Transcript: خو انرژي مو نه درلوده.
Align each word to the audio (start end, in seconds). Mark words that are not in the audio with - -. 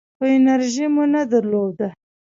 خو 0.17 0.23
انرژي 0.37 0.85
مو 0.93 1.03
نه 1.13 1.21
درلوده. 1.31 1.87